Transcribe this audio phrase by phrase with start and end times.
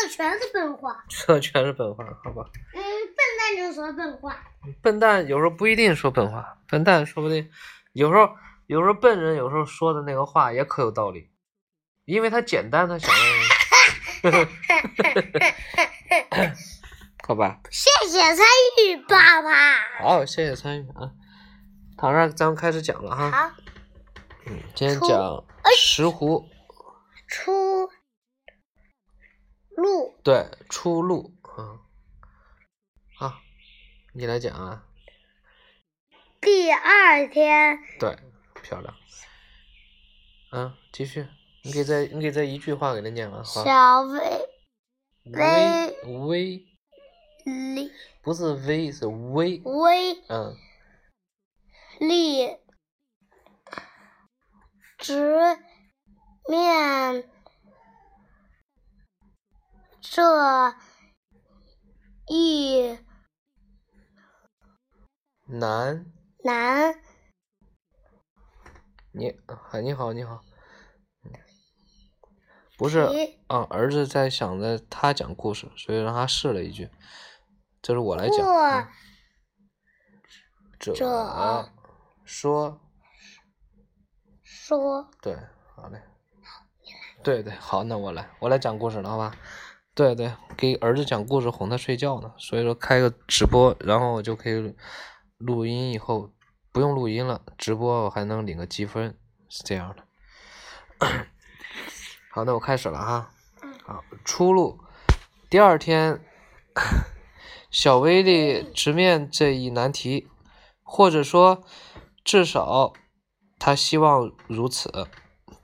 [0.00, 1.04] 这全是笨话。
[1.08, 2.42] 这全是笨话，好吧？
[2.74, 4.34] 嗯，笨蛋就说笨话。
[4.80, 7.50] 笨蛋有时候不一定说笨话，笨蛋说不定
[7.92, 8.30] 有时候
[8.66, 11.30] 有时候笨人有时候说的那个话也可有道理，
[12.06, 13.10] 因为他简单，他想
[14.22, 14.48] 的。
[17.26, 18.46] 好吧，谢谢参
[18.78, 19.50] 与，爸爸。
[19.98, 21.12] 好，谢谢参与啊。
[21.98, 23.30] 好，那咱们开始讲了哈。
[23.30, 23.50] 好，
[24.46, 25.44] 嗯，今天讲
[25.76, 26.44] 石斛，
[27.28, 27.52] 出
[29.80, 31.78] 路对，出路，嗯，
[33.18, 33.40] 好，
[34.14, 34.86] 你来讲啊。
[36.40, 38.16] 第二天，对，
[38.62, 38.94] 漂亮。
[40.52, 41.26] 嗯，继续，
[41.64, 43.64] 你给再你给再一句话给他念完，好。
[43.64, 44.46] 小薇。
[45.24, 46.66] 薇薇
[47.44, 50.56] 丽不是薇是薇薇嗯，
[52.00, 52.56] 丽
[54.96, 55.38] 直
[56.48, 57.30] 面
[60.12, 60.74] 这
[62.26, 62.98] 一
[65.46, 66.04] 难，
[66.42, 67.00] 难
[69.12, 70.42] 你啊，你好，你好，
[71.22, 71.30] 嗯
[72.76, 76.90] 不是题啊，儿子在想着他讲故事，所以让他试了一句，
[77.80, 78.38] 这是我来讲。
[78.38, 78.88] 过嗯
[80.80, 81.72] 这这
[82.24, 82.80] 说
[84.42, 85.08] 说。
[85.22, 85.36] 对，
[85.76, 86.02] 好嘞，
[87.22, 89.36] 对对，好，那我来，我来讲故事了，好吧？
[90.00, 94.74] 对对，给儿子讲故事哄他睡觉呢，所以说开个直播，然后我就可以
[95.36, 96.30] 录音，以后
[96.72, 99.14] 不用录音了，直播我还能领个积分，
[99.50, 101.06] 是这样的。
[102.32, 103.30] 好，那我开始了哈。
[103.84, 104.80] 好，出路。
[105.50, 106.24] 第二天，
[107.70, 110.30] 小威力直面这一难题，
[110.82, 111.62] 或者说，
[112.24, 112.94] 至少
[113.58, 115.06] 他希望如此，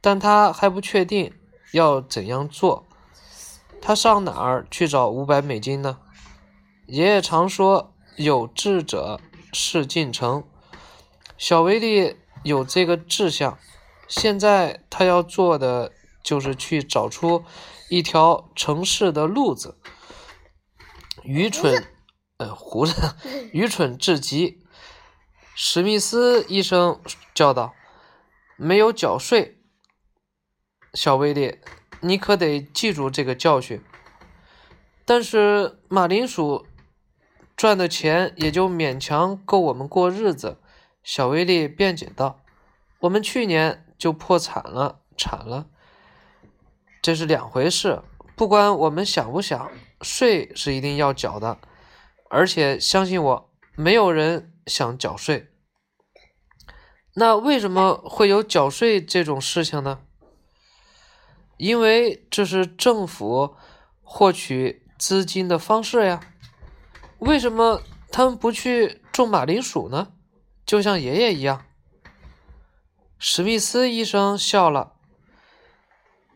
[0.00, 1.34] 但他还不确定
[1.74, 2.86] 要怎样做。
[3.84, 5.98] 他上哪儿去找五百美金呢？
[6.86, 9.20] 爷爷常说“有志者
[9.52, 10.44] 事竟成”，
[11.36, 13.58] 小威利有这个志向，
[14.06, 15.90] 现在他要做的
[16.22, 17.44] 就是去找出
[17.90, 19.76] 一条城市的路子。
[21.24, 21.84] 愚蠢，
[22.36, 23.16] 呃，胡子，
[23.52, 24.64] 愚蠢至极。
[25.54, 27.00] 史密斯医生
[27.34, 27.74] 叫道
[28.56, 29.58] ：“没有缴税，
[30.94, 31.58] 小威力，
[32.02, 33.82] 你可得记住这个教训。”
[35.04, 36.66] 但是马铃薯
[37.56, 40.58] 赚的钱也就勉强够我们过日子。
[41.02, 42.40] 小威力辩解道
[43.00, 45.66] ：“我们去年就破产了，惨了。
[47.02, 48.02] 这是两回事。
[48.36, 49.70] 不管我们想不想，
[50.00, 51.58] 税是一定要缴的。
[52.30, 55.48] 而且相信我，没有人想缴税。
[57.14, 60.00] 那为什么会有缴税这种事情呢？
[61.62, 63.54] 因为这是政府
[64.02, 66.18] 获取资金的方式呀。
[67.20, 67.80] 为什么
[68.10, 70.08] 他们不去种马铃薯呢？
[70.66, 71.64] 就像爷爷一样。
[73.16, 74.94] 史密斯医生笑了。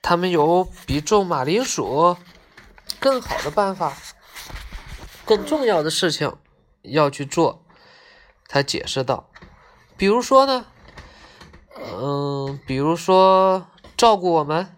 [0.00, 2.16] 他们有比种马铃薯
[3.00, 3.96] 更好的办法，
[5.24, 6.36] 更重要的事情
[6.82, 7.64] 要去做。
[8.46, 9.28] 他解释道
[9.98, 10.66] ：“比如说呢，
[11.74, 14.76] 嗯，比如说照顾我们。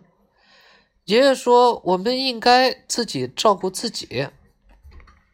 [1.10, 4.28] 爷爷说我们应该自己照顾自己，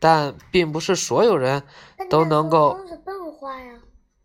[0.00, 1.64] 但并不是所有人
[2.08, 3.78] 都能够都是笨话呀，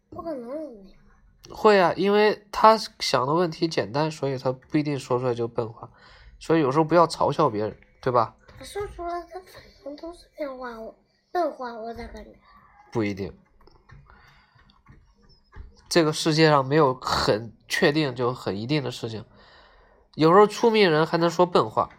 [0.10, 1.00] 不可能有那样。
[1.54, 5.92] 会啊，因为他想的问题简单，所以他不一定说出来就笨话。
[6.40, 8.34] 所以有时候不要嘲笑别人，对吧？
[8.58, 10.96] 他说出来，他反正都是变话，我
[11.34, 12.32] 笨话，我咋感觉？
[12.94, 13.38] 不一定。
[15.90, 19.26] 这个世界上没有很确定就很一定的事情，
[20.16, 21.90] 有时候聪明人还能说笨话，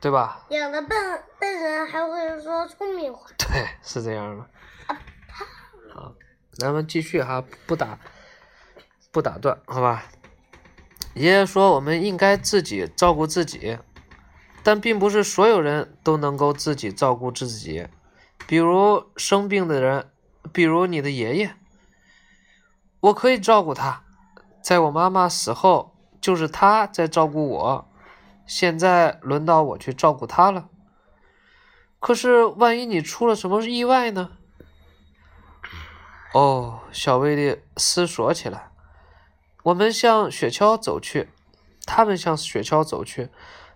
[0.00, 0.46] 对吧？
[0.48, 3.26] 有的笨笨人还会说聪明话。
[3.38, 4.46] 对，是这样的。
[5.92, 6.14] 好，
[6.52, 7.98] 咱们继续哈，不打
[9.12, 10.04] 不打断，好吧？
[11.14, 13.78] 爷爷说我们应该自己照顾自己，
[14.62, 17.86] 但并不是所有人都能够自己照顾自己。
[18.46, 20.10] 比如生病的人，
[20.52, 21.54] 比如你的爷爷，
[23.00, 24.02] 我可以照顾他。
[24.60, 25.93] 在我妈妈死后，
[26.24, 27.90] 就是他在照顾我。
[28.46, 30.70] 现在轮到我去照顾他了。
[32.00, 34.30] 可是万一你出了什么意外呢？
[36.32, 38.70] 哦，小威力思索起来。
[39.64, 41.28] 我们向雪橇走去，
[41.84, 43.28] 他们向雪橇走去，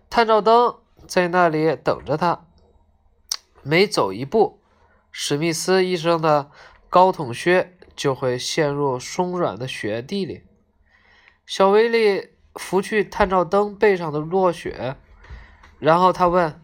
[0.08, 2.46] 探照灯在那里等着他。
[3.62, 4.62] 每走一步，
[5.12, 6.50] 史密斯医生的
[6.88, 10.46] 高筒靴就会陷入松软的雪地里。
[11.44, 14.96] 小威力拂去探照灯背上的落雪，
[15.78, 16.60] 然后他问：“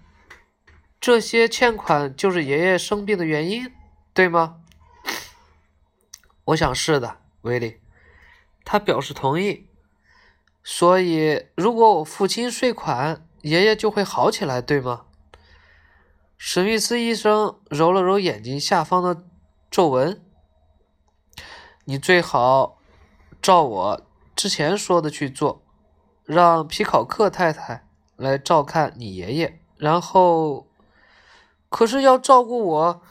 [1.00, 3.72] 这些欠款就是爷爷生病的原因，
[4.12, 4.56] 对吗？
[6.46, 7.80] 我想是的，威利。
[8.64, 9.70] 他表示同意。
[10.62, 15.06] 所以，如果我父亲税款，爷爷就会好起来，对吗？
[16.36, 19.24] 史密斯医生揉了揉眼睛下方的
[19.70, 20.22] 皱纹。
[21.84, 22.78] 你最好
[23.40, 25.63] 照我之前说的去做，
[26.24, 27.86] 让皮考克太太
[28.16, 30.66] 来照看你爷爷，然后，
[31.68, 33.02] 可是要照顾我。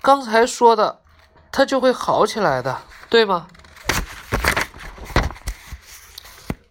[0.00, 1.02] 刚才说的，
[1.50, 3.48] 他就会好起来的，对吗？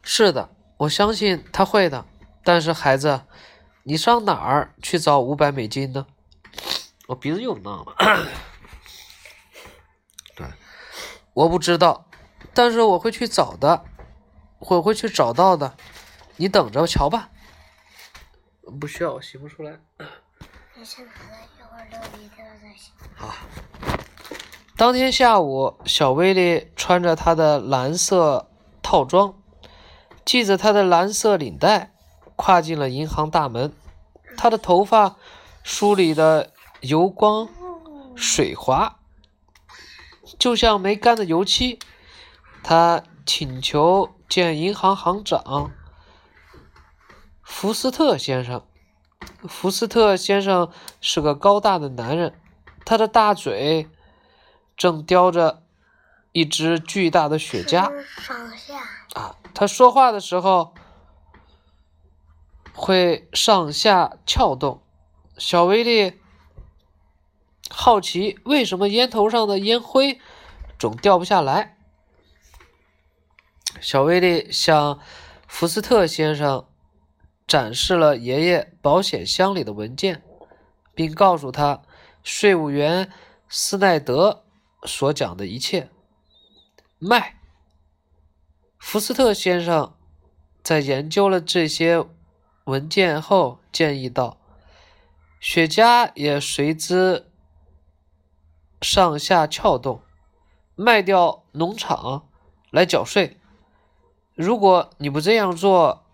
[0.02, 2.06] 是的，我相信他会的。
[2.44, 3.24] 但是孩子，
[3.84, 6.06] 你上哪儿去找五百美金呢？
[7.08, 7.96] 我鼻子又闹了。
[10.36, 10.48] 对，
[11.34, 12.08] 我不知道，
[12.54, 13.84] 但是我会去找的，
[14.68, 15.76] 我会去找到的。
[16.38, 17.30] 你等着瞧吧。
[18.80, 19.80] 不需要，我洗不出来。
[20.76, 21.20] 你先拿着，
[21.58, 22.92] 一会儿流鼻涕了再洗。
[23.16, 23.36] 好。
[24.78, 28.50] 当天下午，小威利穿着他的蓝色
[28.82, 29.36] 套装。
[30.26, 31.94] 系着他的蓝色领带，
[32.36, 33.72] 跨进了银行大门。
[34.36, 35.16] 他的头发
[35.64, 36.52] 梳理的
[36.82, 37.48] 油光
[38.16, 39.00] 水滑，
[40.38, 41.80] 就像没干的油漆。
[42.64, 45.72] 他请求见银行行长
[47.42, 48.66] 福斯特先生。
[49.48, 52.40] 福斯特先生是个高大的男人，
[52.86, 53.90] 他的大嘴
[54.78, 55.64] 正叼着
[56.32, 57.92] 一只巨大的雪茄。
[58.20, 58.78] 上下
[59.14, 59.36] 啊。
[59.54, 60.74] 他说话的时候
[62.74, 64.84] 会上下翘动。
[65.38, 66.20] 小威利
[67.70, 70.20] 好奇为什么烟头上的烟灰
[70.78, 71.75] 总掉不下来。
[73.80, 75.00] 小威利向
[75.48, 76.68] 福斯特先生
[77.48, 80.24] 展示了爷爷保险箱里的文件，
[80.94, 81.82] 并告诉他
[82.24, 83.12] 税务员
[83.48, 84.44] 斯奈德
[84.84, 85.90] 所讲的一切。
[86.98, 87.40] 卖。
[88.80, 89.96] 福斯特先生
[90.64, 92.06] 在研究了这些
[92.66, 94.38] 文件后，建议道
[95.40, 97.32] ：“雪茄也随之
[98.82, 100.02] 上下撬动，
[100.76, 102.30] 卖掉农场
[102.72, 103.38] 来缴税。
[104.36, 106.06] 如果你不这样做，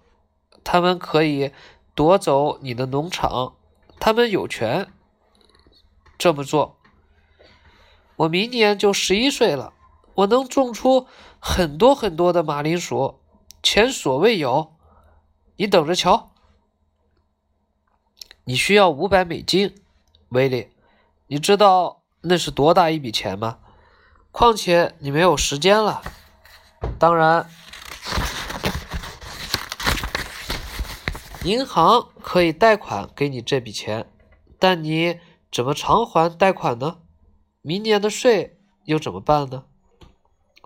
[0.64, 1.52] 他们可以
[1.94, 3.56] 夺走你的农场，
[4.00, 4.88] 他们有权
[6.18, 6.78] 这么做。
[8.16, 9.74] 我明年就十一岁了，
[10.16, 11.08] 我能种出。”
[11.44, 13.20] 很多很多的马铃薯，
[13.64, 14.76] 前所未有。
[15.56, 16.30] 你等着瞧。
[18.44, 19.74] 你需要五百美金，
[20.30, 20.70] 威利。
[21.26, 23.58] 你知道那是多大一笔钱吗？
[24.32, 26.04] 况且你没有时间了。
[27.00, 27.50] 当然，
[31.44, 34.12] 银行可以贷款给你这笔钱，
[34.60, 35.20] 但你
[35.52, 37.00] 怎么偿还贷款呢？
[37.64, 39.66] 明年的税又怎么办呢？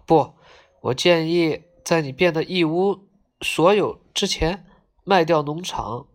[0.06, 0.33] 不。
[0.81, 3.07] 我建议在你变得一无
[3.42, 4.68] 所有之前
[5.04, 6.07] 卖掉农场。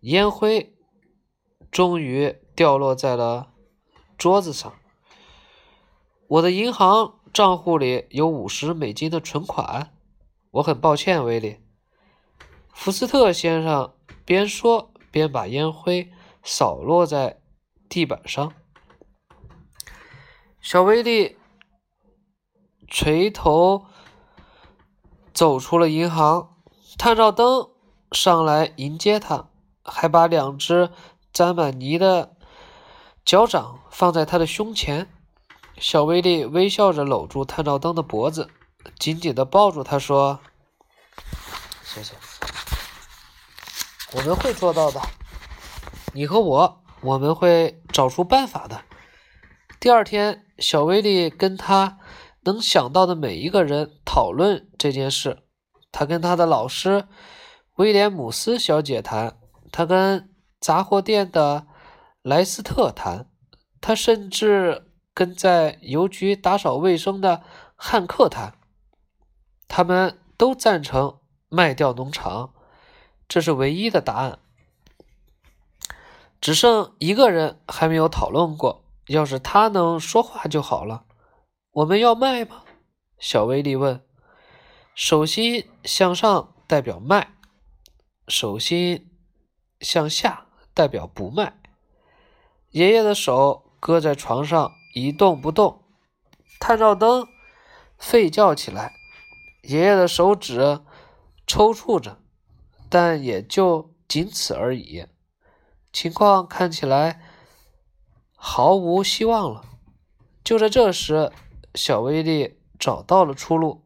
[0.00, 0.74] 烟灰
[1.70, 3.52] 终于掉落在了
[4.16, 4.72] 桌子上。
[6.28, 9.92] 我的银行账户里有五十美金的存款。
[10.52, 11.58] 我很抱歉，威利。
[12.72, 13.92] 福斯特先生
[14.24, 16.10] 边说边把烟灰
[16.42, 17.40] 扫落在
[17.88, 18.52] 地板上。
[20.60, 21.36] 小威利。
[22.94, 23.86] 垂头
[25.32, 26.56] 走出了银行，
[26.98, 27.70] 探照灯
[28.10, 29.48] 上来迎接他，
[29.82, 30.90] 还把两只
[31.32, 32.36] 沾满泥的
[33.24, 35.10] 脚掌放在他的胸前。
[35.78, 38.50] 小威利微笑着搂住探照灯的脖子，
[38.98, 40.40] 紧紧的抱住他，说
[41.82, 42.14] ：“谢谢，
[44.14, 45.00] 我们会做到的。
[46.14, 48.82] 你和我，我们会找出办法的。”
[49.80, 51.98] 第二天，小威利跟他。
[52.44, 55.44] 能想到的每一个人讨论这件事。
[55.92, 57.06] 他跟他的老师
[57.76, 59.38] 威廉姆斯小姐谈，
[59.70, 60.28] 他跟
[60.58, 61.68] 杂货店的
[62.22, 63.28] 莱斯特谈，
[63.80, 67.44] 他甚至跟在邮局打扫卫生的
[67.76, 68.54] 汉克谈。
[69.68, 72.51] 他们都赞成卖掉农场，
[73.32, 74.40] 这是唯一的答案。
[76.38, 81.06] 只剩一个人还没有讨论过，要是他能说话就好了。
[81.70, 82.62] 我们要卖吗？
[83.18, 84.04] 小威利问。
[84.94, 87.32] 手心向上代表卖，
[88.28, 89.10] 手心
[89.80, 91.58] 向下代表不卖。
[92.68, 95.82] 爷爷的手搁在床上一动不动，
[96.60, 97.26] 探照灯
[97.98, 98.92] 吠叫起来。
[99.62, 100.82] 爷爷的手指
[101.46, 102.18] 抽搐着，
[102.92, 105.06] 但也就仅此而已。
[105.94, 107.22] 情况看起来
[108.36, 109.64] 毫无希望了。
[110.44, 111.32] 就在这时，
[111.74, 113.82] 小威力找到了出路。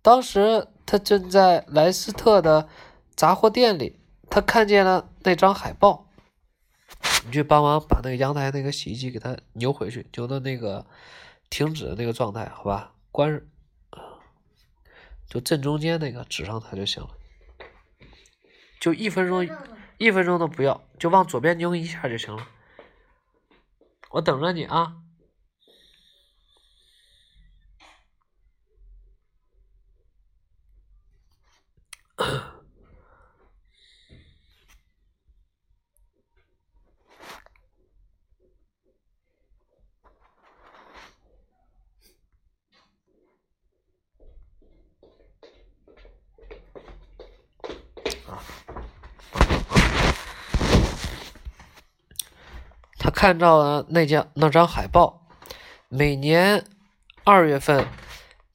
[0.00, 2.68] 当时他正在莱斯特的
[3.16, 3.98] 杂货店里，
[4.30, 6.06] 他看见了那张海报。
[7.26, 10.86] 你去帮忙把那个阳台那个洗衣机给它扭回去，扭到那个
[11.50, 12.94] 停止的那个状态，好吧？
[13.10, 13.42] 关，
[15.28, 17.10] 就正中间那个指上它就行了。
[18.80, 19.46] 就一分钟，
[19.98, 22.46] 一分钟都不要，就往左边扭一下就行了。
[24.10, 24.94] 我等着你啊。
[53.00, 55.26] 他看到了那张那张海报，
[55.88, 56.64] 每年
[57.24, 57.88] 二月份，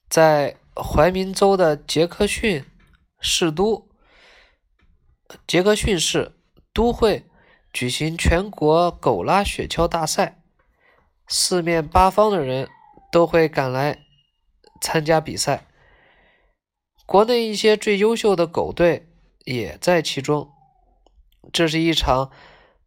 [0.08, 2.64] 在怀民州的杰克逊
[3.20, 3.86] 市都
[5.46, 6.32] 杰克逊市
[6.72, 7.26] 都会
[7.74, 10.42] 举行全国狗拉雪橇大赛，
[11.28, 12.70] 四面八方的人
[13.12, 13.98] 都会赶来
[14.80, 15.66] 参加比赛，
[17.04, 19.10] 国内一些最优秀的狗队
[19.44, 20.50] 也在其中。
[21.52, 22.30] 这是一场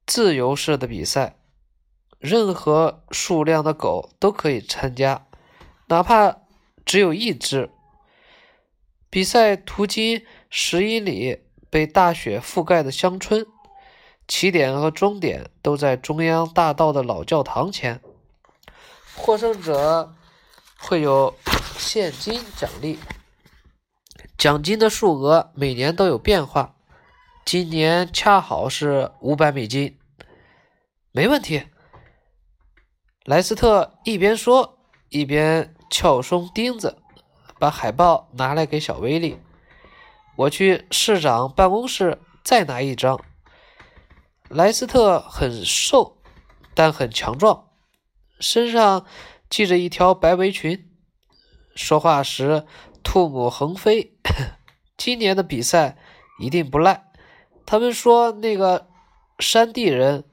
[0.08, 1.36] 自由式的比赛。
[2.20, 5.28] 任何数量的狗都可以参加，
[5.88, 6.38] 哪怕
[6.86, 7.70] 只有一只。
[9.10, 13.46] 比赛途经十英里被大雪覆盖的乡村，
[14.28, 18.02] 起点和终点都在中央大道的老教堂前。
[19.16, 20.14] 获胜者
[20.78, 21.36] 会有
[21.78, 23.00] 现金奖励，
[24.38, 26.76] 奖金的数额每年都有变化，
[27.46, 29.98] 今年恰好是五百美金。
[31.12, 31.64] 没问题。
[33.28, 34.78] 莱斯特一边说，
[35.10, 36.98] 一边撬松钉子，
[37.60, 39.38] 把海报拿来给小威利。
[40.38, 43.20] 我去市长办公室再拿一张。
[44.48, 46.22] 莱斯特很瘦，
[46.74, 47.68] 但很强壮，
[48.40, 49.06] 身上
[49.50, 50.90] 系着一条白围裙，
[51.76, 52.66] 说话时
[53.04, 54.18] 唾沫横飞。
[54.96, 55.98] 今年的比赛
[56.40, 57.12] 一定不赖。
[57.66, 58.88] 他们说那个
[59.38, 60.24] 山地人。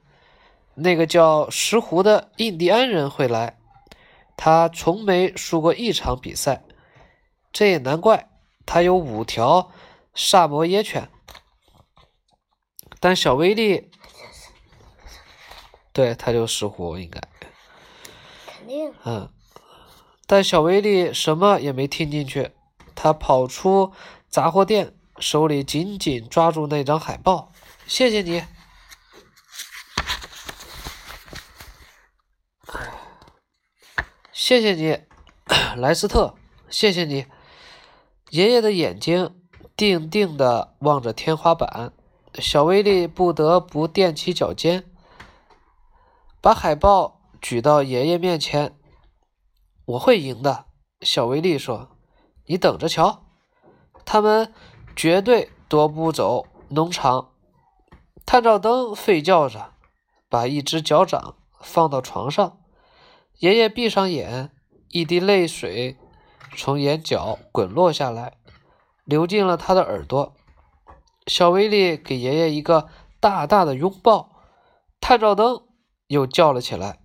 [0.75, 3.57] 那个叫石湖的印第安人会来，
[4.35, 6.63] 他从没输过一场比赛，
[7.53, 8.29] 这也难怪。
[8.65, 9.71] 他有五条
[10.13, 11.09] 萨摩耶犬，
[12.99, 13.91] 但小威力，
[15.93, 17.21] 对，他就石湖应该，
[18.47, 19.31] 肯定，嗯，
[20.25, 22.51] 但小威力什么也没听进去，
[22.95, 23.93] 他跑出
[24.27, 27.51] 杂货店，手里紧紧抓住那张海报。
[27.85, 28.43] 谢谢你。
[34.37, 34.99] 谢谢你，
[35.79, 36.35] 莱斯特。
[36.69, 37.25] 谢谢你。
[38.31, 39.33] 爷爷的眼睛
[39.77, 41.93] 定定地望着天花板，
[42.33, 44.83] 小威力不得不踮起脚尖，
[46.41, 48.77] 把海报举到爷爷面前。
[49.85, 50.65] 我会赢的，
[50.99, 51.87] 小威力说。
[52.47, 53.23] 你等着瞧，
[54.03, 54.53] 他们
[54.97, 57.29] 绝对夺不走农场。
[58.25, 59.71] 探照灯吠叫着，
[60.27, 62.57] 把一只脚掌放到床上。
[63.39, 64.51] 爷爷闭上眼，
[64.89, 65.97] 一滴泪水
[66.55, 68.37] 从眼角滚落下来，
[69.03, 70.33] 流进了他的耳朵。
[71.27, 72.87] 小威力给爷爷一个
[73.19, 74.43] 大大的拥抱，
[75.01, 75.67] 探照灯
[76.07, 76.99] 又叫了起来。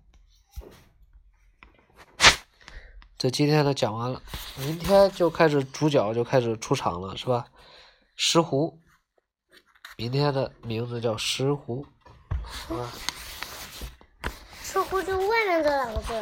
[3.18, 4.22] 这今天的讲完了，
[4.56, 7.46] 明天就开始主角就开始出场了，是吧？
[8.14, 8.78] 石斛，
[9.96, 11.84] 明天的名字叫石斛，
[12.68, 12.88] 好吧？
[14.62, 15.18] 似乎就
[15.62, 16.12] 这两个字。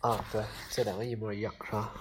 [0.00, 1.92] 啊，对，这两个一模一样，是吧？